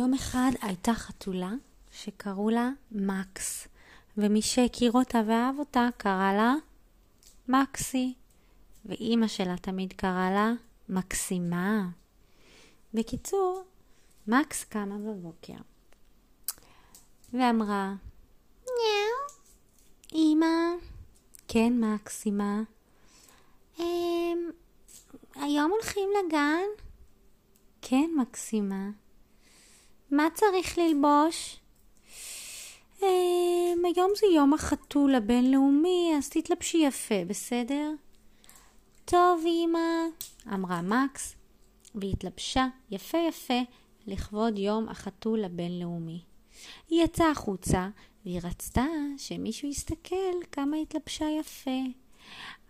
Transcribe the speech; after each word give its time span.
יום 0.00 0.14
אחד 0.14 0.50
הייתה 0.62 0.94
חתולה 0.94 1.52
שקראו 1.90 2.50
לה 2.50 2.70
מקס, 2.92 3.68
ומי 4.16 4.42
שהכיר 4.42 4.92
אותה 4.92 5.20
ואהב 5.26 5.58
אותה 5.58 5.88
קרא 5.96 6.32
לה 6.32 6.54
מקסי, 7.48 8.14
ואימא 8.84 9.26
שלה 9.26 9.56
תמיד 9.56 9.92
קרא 9.92 10.30
לה 10.30 10.52
מקסימה. 10.88 11.88
בקיצור, 12.94 13.64
מקס 14.26 14.64
קמה 14.64 14.98
בבוקר 14.98 15.60
ואמרה, 17.32 17.94
ניאו, 18.64 19.34
אמא, 20.14 20.74
כן, 21.48 21.72
מקסימה, 21.80 22.62
אמ, 23.78 24.50
היום 25.34 25.70
הולכים 25.70 26.10
לגן? 26.18 26.66
כן, 27.82 28.10
מקסימה. 28.16 28.90
מה 30.10 30.28
צריך 30.34 30.78
ללבוש? 30.78 31.56
אמ, 33.02 33.84
היום 33.84 34.10
זה 34.16 34.26
יום 34.26 34.54
החתול 34.54 35.14
הבינלאומי, 35.14 36.12
אז 36.18 36.28
תתלבשי 36.28 36.78
יפה, 36.78 37.24
בסדר? 37.26 37.90
טוב, 39.04 39.44
אמא, 39.46 39.78
אמרה 40.54 40.82
מקס, 40.82 41.34
והתלבשה 41.94 42.66
יפה 42.90 43.18
יפה 43.18 43.60
לכבוד 44.06 44.58
יום 44.58 44.88
החתול 44.88 45.44
הבינלאומי. 45.44 46.20
היא 46.88 47.04
יצאה 47.04 47.30
החוצה, 47.30 47.88
והיא 48.24 48.40
רצתה 48.44 48.86
שמישהו 49.18 49.68
יסתכל 49.68 50.34
כמה 50.52 50.76
התלבשה 50.76 51.26
יפה. 51.40 51.80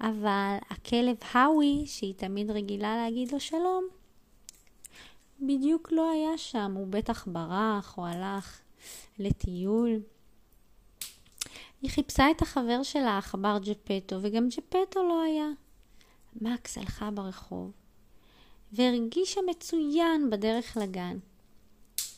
אבל 0.01 0.57
הכלב 0.71 1.17
האווי, 1.33 1.83
שהיא 1.87 2.15
תמיד 2.15 2.51
רגילה 2.51 2.97
להגיד 2.97 3.33
לו 3.33 3.41
שלום, 3.41 3.85
בדיוק 5.43 5.93
לא 5.93 6.11
היה 6.11 6.39
שם, 6.39 6.73
הוא 6.77 6.87
בטח 6.87 7.27
ברח 7.27 7.99
או 7.99 8.07
הלך 8.07 8.61
לטיול. 9.19 10.01
היא 11.83 11.91
חיפשה 11.91 12.31
את 12.31 12.43
החבר 12.43 12.83
שלה, 12.83 13.11
העכבר 13.11 13.59
ג'פטו, 13.63 14.17
וגם 14.23 14.49
ג'פטו 14.49 15.03
לא 15.09 15.23
היה. 15.23 15.49
מקס 16.41 16.79
הלכה 16.79 17.11
ברחוב, 17.11 17.73
והרגישה 18.73 19.41
מצוין 19.51 20.31
בדרך 20.31 20.77
לגן. 20.77 21.19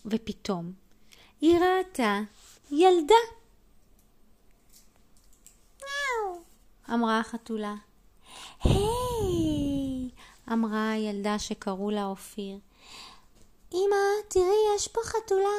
ופתאום 0.07 0.73
היא 1.41 1.59
ראתה 1.59 2.21
ילדה. 2.71 3.15
אמרה 6.95 7.21
החתולה. 7.21 7.75
היי! 8.65 10.11
אמרה 10.53 10.91
הילדה 10.91 11.39
שקראו 11.39 11.91
לה 11.91 12.05
אופיר. 12.05 12.59
אמא, 13.75 13.97
תראי, 14.29 14.75
יש 14.77 14.89
פה 14.89 15.01
חתולה. 15.05 15.59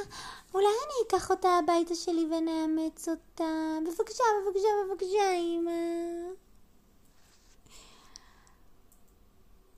אולי 0.53 0.65
אני 0.65 1.07
אקח 1.07 1.31
אותה 1.31 1.49
הביתה 1.49 1.95
שלי 1.95 2.25
ונאמץ 2.25 3.09
אותה. 3.09 3.77
בבקשה, 3.85 4.23
בבקשה, 4.45 4.67
בבקשה, 4.89 5.33
אמא. 5.33 5.71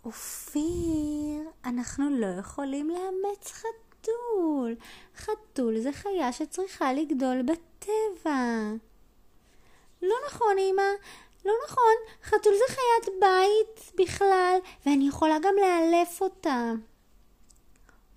אופיר, 0.05 1.49
אנחנו 1.65 2.19
לא 2.19 2.27
יכולים 2.39 2.89
לאמץ 2.89 3.51
חתול. 3.51 4.75
חתול 5.17 5.79
זה 5.79 5.91
חיה 5.91 6.33
שצריכה 6.33 6.93
לגדול 6.93 7.41
בטבע. 7.41 8.71
לא 10.01 10.15
נכון, 10.27 10.57
אמא. 10.59 10.83
לא 11.45 11.53
נכון, 11.67 12.15
חתול 12.23 12.53
זה 12.53 12.75
חיית 12.75 13.19
בית 13.19 13.91
בכלל, 13.95 14.57
ואני 14.85 15.07
יכולה 15.07 15.39
גם 15.39 15.53
לאלף 15.61 16.21
אותה. 16.21 16.71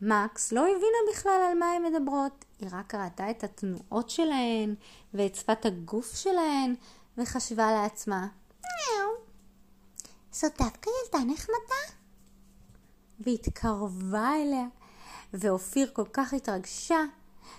מקס 0.03 0.53
לא 0.53 0.61
הבינה 0.61 1.13
בכלל 1.13 1.41
על 1.51 1.59
מה 1.59 1.73
הן 1.73 1.83
מדברות, 1.83 2.45
היא 2.59 2.69
רק 2.73 2.95
ראתה 2.95 3.31
את 3.31 3.45
התנועות 3.45 4.11
שלהן 4.11 4.75
ואת 5.15 5.35
שפת 5.35 5.67
הגוף 5.67 6.17
שלהן, 6.17 6.75
וחשבה 7.19 7.73
לעצמה, 7.73 8.27
זאת 10.33 10.53
דווקא 10.59 10.91
ילדה 11.05 11.33
נחמדה. 11.33 11.99
והתקרבה 13.21 14.35
אליה, 14.35 14.67
ואופיר 15.33 15.91
כל 15.93 16.05
כך 16.13 16.35
התרגשה, 16.35 17.05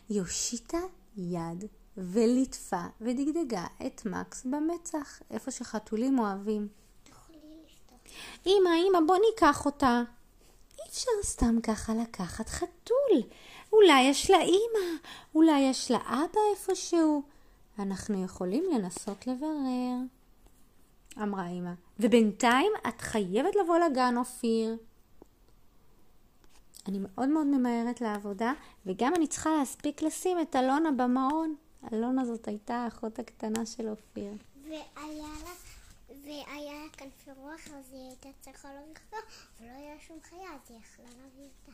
היא 0.09 0.21
הושיטה 0.21 0.77
יד 1.17 1.65
וליטפה 1.97 2.83
ודגדגה 3.01 3.65
את 3.85 4.05
מקס 4.05 4.45
במצח, 4.45 5.21
איפה 5.31 5.51
שחתולים 5.51 6.19
אוהבים. 6.19 6.67
אמא, 8.45 8.69
אמא, 8.89 8.99
בוא 9.07 9.17
ניקח 9.29 9.65
אותה. 9.65 10.01
אפשר 10.89 11.11
סתם 11.23 11.61
ככה 11.63 11.93
לקחת 11.93 12.49
חתול. 12.49 13.21
אולי 13.73 14.01
יש 14.01 14.31
לה 14.31 14.41
אימא, 14.41 14.97
אולי 15.35 15.59
יש 15.59 15.91
לה 15.91 15.97
אבא 15.97 16.39
איפשהו. 16.51 17.23
אנחנו 17.79 18.23
יכולים 18.23 18.63
לנסות 18.73 19.27
לברר. 19.27 19.95
אמרה 21.23 21.47
אמא. 21.47 21.71
ובינתיים 21.99 22.71
את 22.87 23.01
חייבת 23.01 23.55
לבוא 23.55 23.77
לגן, 23.77 24.17
אופיר. 24.17 24.77
אני 26.87 26.99
מאוד 27.01 27.29
מאוד 27.29 27.47
ממהרת 27.47 28.01
לעבודה, 28.01 28.53
וגם 28.85 29.15
אני 29.15 29.27
צריכה 29.27 29.49
להספיק 29.49 30.01
לשים 30.01 30.39
את 30.39 30.55
אלונה 30.55 30.91
במעון. 30.91 31.55
אלונה 31.93 32.25
זאת 32.25 32.47
הייתה 32.47 32.75
האחות 32.75 33.19
הקטנה 33.19 33.65
של 33.65 33.89
אופיר. 33.89 34.33
והיה 34.69 34.83
לה, 35.43 35.51
והיה 36.29 36.73
לה 36.73 36.89
כנפי 36.97 37.31
רוח, 37.37 37.67
אז 37.67 37.93
היא 37.93 38.07
הייתה 38.07 38.29
צריכה 38.41 38.69
להביא 38.73 38.93
חיה, 39.09 39.19
ולא 39.59 39.71
היה 39.77 39.95
שום 40.07 40.17
חיה, 40.29 40.49
אז 40.53 40.69
היא 40.69 40.77
יכלה 40.77 41.05
להביא 41.05 41.45
אותה. 41.45 41.71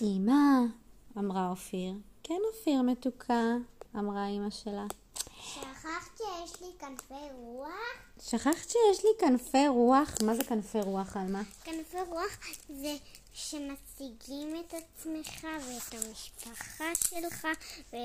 אמא, 0.00 0.72
אמרה 1.18 1.50
אופיר. 1.50 1.94
כן, 2.22 2.38
אופיר 2.52 2.82
מתוקה, 2.82 3.42
אמרה 3.96 4.28
אמא 4.28 4.50
שלה. 4.50 4.86
שכחת 5.42 6.16
שיש 6.16 6.62
לי 6.62 6.68
כנפי 6.78 7.14
רוח? 7.32 7.72
שכחת 8.22 8.68
שיש 8.68 9.04
לי 9.04 9.10
כנפי 9.18 9.68
רוח? 9.68 10.14
מה 10.22 10.34
זה 10.34 10.44
כנפי 10.44 10.80
רוח, 10.80 11.16
עלמה? 11.16 11.42
כנפי 11.64 12.00
רוח 12.08 12.38
זה 12.68 12.96
שמציגים 13.38 14.56
את 14.60 14.74
עצמך 14.74 15.44
ואת 15.44 15.94
המשפחה 15.94 16.84
שלך 17.08 17.46
ו- 17.92 17.96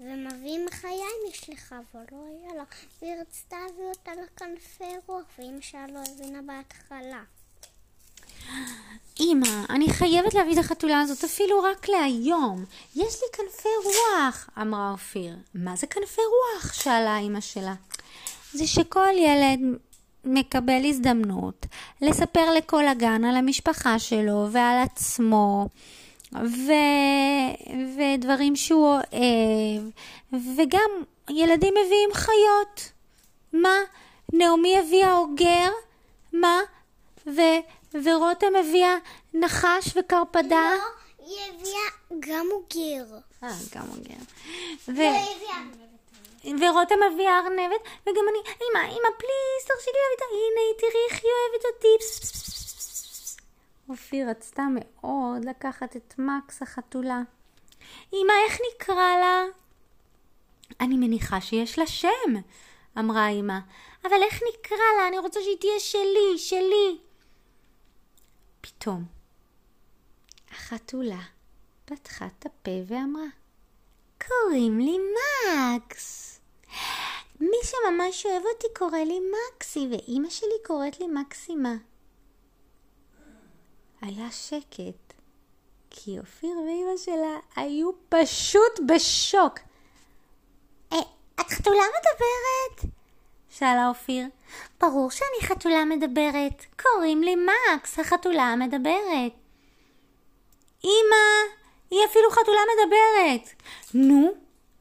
ומביאים 0.00 0.66
חיה 0.70 0.90
אם 0.90 1.30
יש 1.30 1.50
לך, 1.50 1.72
אבל 1.72 2.04
לא 2.12 2.18
היה 2.26 2.54
לה. 2.56 2.64
והיא 3.02 3.14
רצתה 3.20 3.56
להביא 3.66 3.84
אותה 3.84 4.10
לכנפי 4.22 4.84
רוח, 5.06 5.24
ואמא 5.38 5.60
שלה 5.60 5.86
לא 5.86 5.98
הבינה 5.98 6.42
בהתחלה. 6.42 7.22
אמא, 9.20 9.64
אני 9.70 9.92
חייבת 9.92 10.34
להביא 10.34 10.52
את 10.52 10.58
החתולה 10.58 11.00
הזאת 11.00 11.24
אפילו 11.24 11.62
רק 11.62 11.88
להיום. 11.88 12.64
יש 12.96 13.14
לי 13.14 13.28
כנפי 13.32 13.68
רוח, 13.84 14.50
אמרה 14.60 14.92
אופיר. 14.92 15.36
מה 15.54 15.76
זה 15.76 15.86
כנפי 15.86 16.20
רוח? 16.20 16.72
שאלה 16.72 17.18
אמא 17.18 17.40
שלה. 17.40 17.74
זה 18.52 18.66
שכל 18.66 19.14
ילד 19.16 19.60
מקבל 20.24 20.84
הזדמנות 20.84 21.66
לספר 22.00 22.50
לכל 22.54 22.86
הגן 22.88 23.24
על 23.24 23.36
המשפחה 23.36 23.98
שלו 23.98 24.46
ועל 24.52 24.82
עצמו 24.82 25.68
ו... 26.34 26.72
ודברים 27.96 28.56
שהוא 28.56 28.86
אוהב 28.86 29.82
וגם 30.56 30.90
ילדים 31.30 31.74
מביאים 31.86 32.10
חיות. 32.12 32.92
מה? 33.52 33.76
נעמי 34.32 34.78
הביאה 34.78 35.16
אוגר? 35.16 35.70
מה? 36.32 36.60
ו... 37.26 37.40
ורותם 37.94 38.56
הביאה 38.60 38.96
נחש 39.34 39.96
וקרפדה? 39.96 40.70
לא, 40.78 41.26
היא 41.26 41.36
הביאה 41.48 42.18
גם 42.20 42.46
אוגר. 42.52 43.18
אה, 43.42 43.48
גם 43.74 43.84
אוגר. 43.90 44.22
ו... 44.88 44.96
והיא 44.96 45.36
הביאה 45.36 45.87
ורותם 46.44 46.98
הביאה 47.12 47.38
ארנבת, 47.38 47.82
וגם 48.02 48.24
אני, 48.30 48.38
אמא, 48.56 48.84
אמא, 48.84 49.08
פליז, 49.18 49.66
תרשי 49.66 49.90
לי 49.90 49.98
להביא 50.02 50.16
את 50.16 50.22
ה... 50.22 50.24
הנה, 50.34 50.78
תראי 50.78 51.02
איך 51.10 51.24
היא 51.24 51.30
אוהבת 51.32 51.64
אותי. 51.74 52.04
אופיר 53.88 54.30
רצתה 54.30 54.62
מאוד 54.74 55.44
לקחת 55.44 55.96
את 55.96 56.14
מקס 56.18 56.62
החתולה. 56.62 57.20
אמא, 58.12 58.32
איך 58.46 58.58
נקרא 58.74 59.16
לה? 59.20 59.44
אני 60.80 60.96
מניחה 60.96 61.40
שיש 61.40 61.78
לה 61.78 61.86
שם, 61.86 62.34
אמרה 62.98 63.28
אמא. 63.28 63.58
אבל 64.02 64.22
איך 64.22 64.40
נקרא 64.52 64.76
לה? 64.98 65.08
אני 65.08 65.18
רוצה 65.18 65.40
שהיא 65.42 65.56
תהיה 65.60 65.80
שלי, 65.80 66.38
שלי. 66.38 66.98
פתאום, 68.60 69.04
החתולה 70.50 71.20
פתחה 71.84 72.26
את 72.26 72.46
הפה 72.46 72.70
ואמרה, 72.86 73.26
קוראים 74.26 74.78
לי 74.78 74.98
מקס. 74.98 76.27
מי 77.58 77.64
שממש 77.64 78.26
אוהב 78.26 78.42
אותי 78.54 78.66
קורא 78.76 78.98
לי 78.98 79.20
מקסי, 79.20 79.88
ואימא 79.90 80.30
שלי 80.30 80.54
קוראת 80.66 81.00
לי 81.00 81.06
מקסימה. 81.06 81.74
היה 84.00 84.30
שקט, 84.30 85.14
כי 85.90 86.18
אופיר 86.18 86.58
ואימא 86.58 86.96
שלה 86.96 87.38
היו 87.56 87.90
פשוט 88.08 88.80
בשוק. 88.86 89.58
אה, 90.92 90.98
את 91.40 91.46
חתולה 91.50 91.82
מדברת? 91.82 92.92
שאלה 93.50 93.88
אופיר. 93.88 94.26
ברור 94.80 95.10
שאני 95.10 95.48
חתולה 95.48 95.84
מדברת. 95.84 96.64
קוראים 96.82 97.22
לי 97.22 97.36
מקס, 97.36 97.98
החתולה 97.98 98.42
המדברת. 98.42 99.32
אמא, 100.84 101.54
היא 101.90 102.00
אפילו 102.10 102.30
חתולה 102.30 102.60
מדברת. 102.74 103.62
נו, 103.94 104.32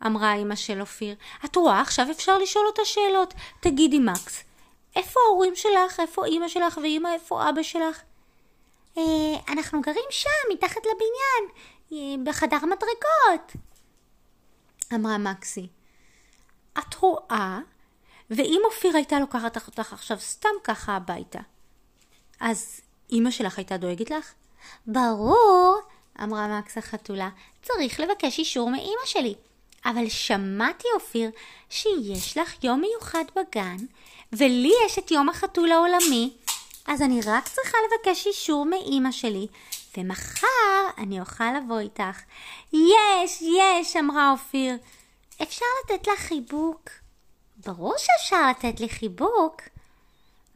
אמרה 0.06 0.34
אמא 0.36 0.56
של 0.56 0.82
אופיר, 0.82 1.16
את 1.46 1.56
רואה, 1.56 1.82
עכשיו 1.82 2.12
אפשר 2.12 2.38
לשאול 2.38 2.66
אותה 2.68 2.82
שאלות. 2.86 3.34
תגידי, 3.60 4.00
מקס, 4.00 4.44
איפה 4.96 5.20
ההורים 5.28 5.56
שלך? 5.56 6.00
איפה 6.00 6.26
אימא 6.26 6.48
שלך 6.48 6.80
ואימא? 6.82 7.08
איפה 7.14 7.50
אבא 7.50 7.64
שלך? 7.64 8.02
אה, 8.98 9.04
אנחנו 9.50 9.82
גרים 9.82 10.06
שם, 10.10 10.54
מתחת 10.54 10.82
לבניין, 10.86 11.64
אה, 11.92 12.24
בחדר 12.24 12.58
מדרגות. 12.58 13.52
אמרה 14.94 15.18
מקסי. 15.18 15.68
את 16.80 16.96
רואה? 16.96 17.60
ואם 18.30 18.62
אופיר 18.66 18.96
הייתה 18.96 19.20
לוקחת 19.20 19.68
אותך 19.68 19.94
עכשיו 19.94 20.20
סתם 20.20 20.50
ככה 20.64 20.96
הביתה, 20.96 21.40
אז 22.40 22.82
אימא 23.12 23.32
שלך 23.32 23.58
הייתה 23.58 23.78
דואגת 23.78 24.10
לך? 24.10 24.34
ברור, 24.88 25.78
אמרה 26.24 26.60
מקס 26.60 26.78
החתולה, 26.78 27.30
צריך 27.64 28.00
לבקש 28.00 28.40
אישור 28.40 28.70
מאימא 28.70 29.06
שלי. 29.06 29.36
אבל 29.86 30.10
שמעתי, 30.10 30.88
אופיר, 30.96 31.30
שיש 31.70 32.38
לך 32.38 32.64
יום 32.64 32.82
מיוחד 32.82 33.24
בגן, 33.36 33.78
ולי 34.34 34.72
יש 34.86 35.00
את 35.00 35.12
יום 35.12 35.30
החתול 35.30 35.72
העולמי, 35.72 36.34
אז 36.88 37.02
אני 37.02 37.22
רק 37.26 37.48
צריכה 37.48 37.78
לבקש 37.88 38.28
אישור 38.28 38.66
מאימא 38.66 39.12
שלי, 39.12 39.48
ומחר 39.98 40.48
אני 40.98 41.20
אוכל 41.20 41.58
לבוא 41.58 41.80
איתך. 41.80 42.22
יש, 42.74 43.42
יש, 43.42 43.96
אמרה 43.96 44.32
אופיר. 44.32 44.76
אפשר 45.44 45.66
לתת 45.84 46.08
לך 46.08 46.20
חיבוק? 46.20 46.90
ברור 47.58 47.94
שאפשר 47.98 48.50
לתת 48.50 48.80
לי 48.80 48.90
חיבוק, 48.90 49.62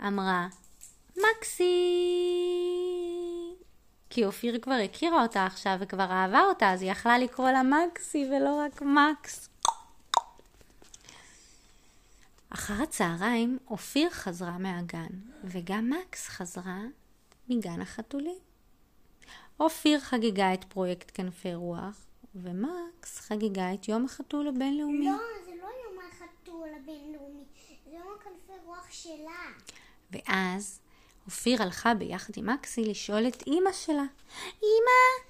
אמרה 0.08 0.48
מקסי. 1.18 2.91
כי 4.12 4.26
אופיר 4.26 4.60
כבר 4.60 4.74
הכירה 4.86 5.24
אותה 5.24 5.46
עכשיו 5.46 5.78
וכבר 5.80 6.12
אהבה 6.12 6.42
אותה, 6.42 6.72
אז 6.74 6.82
היא 6.82 6.92
יכלה 6.92 7.18
לקרוא 7.18 7.50
לה 7.50 7.62
מקסי 7.64 8.30
ולא 8.32 8.56
רק 8.56 8.82
מקס. 8.82 9.50
אחר 12.50 12.84
הצהריים 12.84 13.60
אופיר 13.68 14.10
חזרה 14.10 14.58
מהגן, 14.58 15.10
וגם 15.44 15.90
מקס 15.90 16.28
חזרה 16.28 16.80
מגן 17.50 17.82
החתולים. 17.82 18.40
אופיר 19.60 20.00
חגגה 20.00 20.54
את 20.54 20.64
פרויקט 20.64 21.12
כנפי 21.14 21.54
רוח, 21.54 22.06
ומקס 22.36 23.20
חגגה 23.20 23.74
את 23.74 23.88
יום 23.88 24.06
החתול 24.06 24.48
הבינלאומי. 24.48 25.06
לא, 25.06 25.18
זה 25.46 25.52
לא 25.62 25.68
יום 25.86 26.06
החתול 26.10 26.70
הבינלאומי, 26.82 27.44
זה 27.86 27.92
יום 27.92 28.18
כנפי 28.24 28.54
רוח 28.66 28.88
שלה. 28.92 29.42
ואז 30.12 30.80
אופיר 31.26 31.64
הלכה 31.64 31.94
ביחד 31.94 32.34
עם 32.38 32.50
מקסי 32.50 32.82
לשאול 32.82 33.28
את 33.28 33.44
אימא 33.48 33.72
שלה. 33.72 34.04
אמא, 34.64 35.24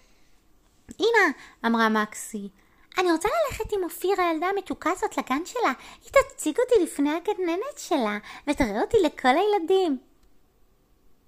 אמא, 1.00 1.32
אמרה 1.66 1.90
מקסי, 1.90 2.50
אני 2.98 3.12
רוצה 3.12 3.30
ללכת 3.30 3.74
עם 3.74 3.84
אופיר 3.84 4.22
הילדה 4.22 4.48
המתוקה 4.48 4.92
הזאת 4.92 5.18
לגן 5.18 5.46
שלה. 5.46 5.72
היא 6.04 6.12
תציג 6.12 6.60
אותי 6.60 6.84
לפני 6.84 7.10
הגננת 7.16 7.78
שלה, 7.78 8.18
ותראה 8.48 8.82
אותי 8.82 8.98
לכל 9.04 9.28
הילדים. 9.28 9.98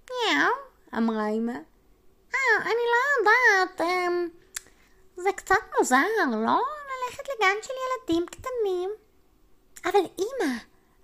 יאו, 0.10 0.52
אמרה 0.98 1.30
אמא. 1.30 1.54
אה, 2.36 2.62
אני 2.62 2.84
לא 2.92 3.00
יודעת, 3.20 3.82
אמ, 3.82 4.30
זה 5.16 5.30
קצת 5.36 5.56
מוזר, 5.78 6.06
לא? 6.32 6.62
ללכת 6.90 7.24
לגן 7.36 7.56
של 7.62 7.74
ילדים 7.84 8.26
קטנים. 8.26 8.90
אבל 9.86 10.00
אמא, 10.20 10.54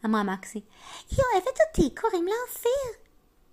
אמרה 0.06 0.24
מקסי, 0.24 0.62
היא 1.10 1.20
אוהבת 1.34 1.58
אותי, 1.68 1.96
קוראים 2.02 2.28
לה 2.28 2.36
אופיר. 2.48 2.99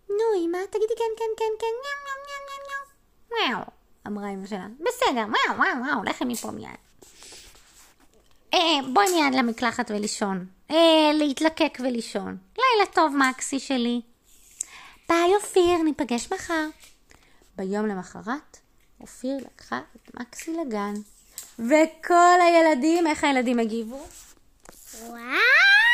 נו, 0.08 0.44
אמא, 0.44 0.58
תגידי 0.70 0.94
כן, 0.98 1.12
כן, 1.18 1.32
כן, 1.36 1.52
כן, 1.58 1.66
ניאו, 1.82 1.98
ניאו, 2.06 2.40
ניאו, 2.46 3.46
ניאו, 3.48 3.56
ניאו. 3.56 3.66
אמרה 4.06 4.30
אמא 4.30 4.46
שלה. 4.46 4.66
בסדר, 4.80 5.20
וואו, 5.20 5.58
וואו, 5.58 5.86
וואו, 5.86 6.04
לכי 6.04 6.24
מפה 6.24 6.50
מיד. 6.50 6.68
אה, 8.54 8.78
בואי 8.92 9.06
מיד 9.14 9.34
למקלחת 9.34 9.90
ולישון. 9.90 10.46
אה, 10.70 11.10
להתלקק 11.14 11.78
ולישון. 11.80 12.36
לילה 12.58 12.92
טוב, 12.92 13.16
מקסי 13.16 13.58
שלי. 13.58 14.00
ביי, 15.08 15.34
אופיר, 15.34 15.82
ניפגש 15.84 16.32
מחר. 16.32 16.66
ביום 17.56 17.86
למחרת, 17.86 18.58
אופיר 19.00 19.36
לקחה 19.36 19.80
את 19.96 20.14
מקסי 20.14 20.52
לגן. 20.52 20.94
וכל 21.58 22.38
הילדים, 22.40 23.06
איך 23.06 23.24
הילדים 23.24 23.58
הגיבו? 23.58 24.06
וואו! 25.00 25.85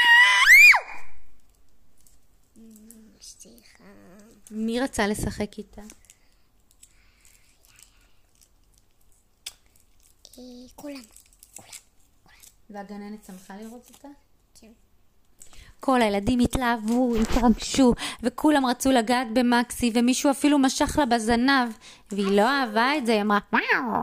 מי 4.55 4.81
רצה 4.81 5.07
לשחק 5.07 5.59
איתה? 5.59 5.83
אה, 10.39 10.43
כולם. 10.77 11.03
והגננת 12.71 13.25
שמחה 13.27 13.57
לראות 13.57 13.91
אותה? 13.95 14.09
כן. 14.61 14.73
כל 15.81 16.03
הילדים 16.03 16.41
התלהבו, 16.41 17.17
התרגשו, 17.17 17.95
וכולם 18.23 18.67
רצו 18.67 18.91
לגעת 18.91 19.27
במקסי, 19.35 19.91
ומישהו 19.95 20.31
אפילו 20.31 20.59
משך 20.59 20.99
לה 20.99 21.07
בזנב, 21.07 21.69
והיא 22.11 22.37
לא 22.37 22.49
אהבה 22.49 22.97
את 22.99 23.07
זה, 23.07 23.13
היא 23.13 23.23
אמרה 23.23 23.39
וואו, 23.53 24.03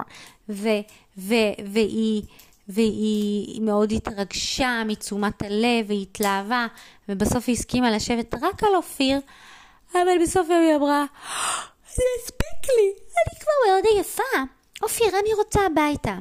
והיא... 1.58 2.24
והיא 2.72 3.62
מאוד 3.62 3.92
התרגשה 3.92 4.84
מתשומת 4.86 5.42
הלב, 5.42 5.86
והיא 5.88 6.02
התלהבה, 6.02 6.68
ובסוף 7.10 7.44
היא 7.48 7.56
הסכימה 7.56 7.92
לשבת 7.92 8.36
רק 8.42 8.64
על 8.64 8.76
אופיר, 8.76 9.20
אבל 9.94 10.22
בסוף 10.22 10.48
היא 10.50 10.76
אמרה, 10.76 11.06
זה 11.96 12.04
הספיק 12.22 12.70
לי, 12.78 12.94
אני 12.94 13.40
כבר 13.40 13.52
מאוד 13.68 13.84
עייפה. 13.86 14.54
אופיר, 14.82 15.08
אני 15.08 15.34
רוצה 15.34 15.60
הביתה. 15.66 16.18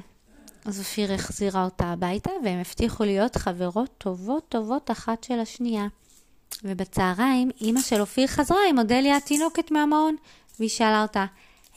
אז 0.65 0.79
אופיר 0.79 1.13
החזירה 1.13 1.65
אותה 1.65 1.85
הביתה, 1.85 2.31
והם 2.45 2.61
הבטיחו 2.61 3.05
להיות 3.05 3.37
חברות 3.37 3.91
טובות 3.99 4.49
טובות 4.49 4.91
אחת 4.91 5.25
של 5.25 5.41
השנייה. 5.41 5.87
ובצהריים, 6.65 7.51
אימא 7.61 7.81
של 7.81 8.01
אופיר 8.01 8.27
חזרה 8.27 8.69
עם 8.69 8.79
אודליה 8.79 9.17
התינוקת 9.17 9.71
מהמעון, 9.71 10.17
והיא 10.59 10.71
שאלה 10.71 11.03
אותה, 11.03 11.25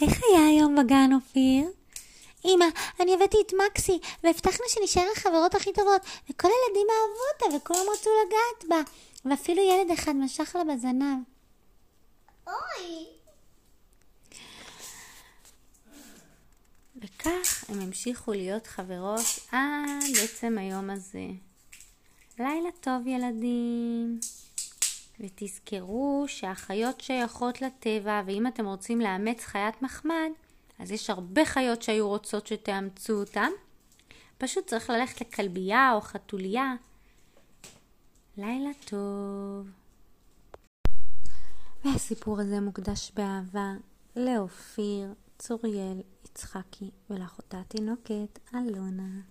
איך 0.02 0.20
היה 0.30 0.48
היום 0.48 0.76
בגן, 0.76 1.10
אופיר? 1.14 1.66
אמא, 2.46 2.66
אני 3.00 3.14
הבאתי 3.14 3.38
את 3.48 3.54
מקסי, 3.66 4.00
והבטחנו 4.24 4.66
שנשאר 4.68 5.08
החברות 5.16 5.56
הכי 5.56 5.74
טובות, 5.74 6.02
וכל 6.30 6.48
הילדים 6.48 6.88
אהבו 6.90 7.24
אותה, 7.34 7.58
וכולם 7.58 7.86
רצו 7.94 8.10
לגעת 8.26 8.70
בה, 8.70 8.92
ואפילו 9.26 9.62
ילד 9.62 9.92
אחד 9.92 10.16
משך 10.16 10.56
לה 10.56 10.74
בזנב. 10.74 11.18
אוי! 12.52 13.08
וכך 16.96 17.70
הם 17.70 17.80
המשיכו 17.80 18.32
להיות 18.34 18.68
חברות 18.68 19.26
עד 19.52 20.16
עצם 20.24 20.58
היום 20.58 20.90
הזה. 20.90 21.28
לילה 22.40 22.70
טוב 22.82 23.08
ילדים. 23.08 24.20
ותזכרו 25.20 26.26
שהחיות 26.28 27.02
שייכות 27.02 27.62
לטבע, 27.62 28.22
ואם 28.26 28.48
אתם 28.48 28.66
רוצים 28.66 29.02
לאמץ 29.02 29.44
חיית 29.44 29.82
מחמד, 29.82 30.30
אז 30.80 30.92
יש 30.92 31.10
הרבה 31.10 31.46
חיות 31.46 31.82
שהיו 31.82 32.08
רוצות 32.08 32.48
שתאמצו 32.48 33.14
אותן. 33.14 33.50
פשוט 34.38 34.68
צריך 34.68 34.90
ללכת 34.90 35.22
לכלבייה 35.22 35.92
או 35.94 36.02
חתולייה. 36.02 36.74
לילה 38.38 38.70
טוב. 38.86 39.81
והסיפור 41.86 42.40
הזה 42.40 42.60
מוקדש 42.60 43.12
באהבה 43.16 43.74
לאופיר, 44.16 45.14
צוריאל, 45.40 46.02
יצחקי 46.26 46.92
ולאחותה 47.10 47.60
התינוקת 47.60 48.40
אלונה. 48.56 49.22